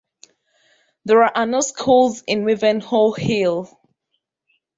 [1.05, 3.79] There are no school in Wivenhoe Hill.